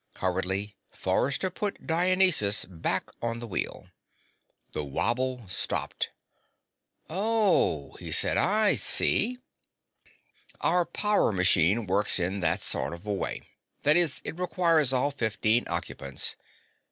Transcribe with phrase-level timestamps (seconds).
[0.15, 3.89] Hurriedly, Forrester put Dionysus back on the wheel.
[4.71, 6.09] The wobble stopped.
[7.07, 8.35] "Oh," he said.
[8.35, 9.37] "I see."
[10.59, 13.43] "Our power machine works in that sort of way.
[13.83, 16.35] That is, it requires all fifteen occupants.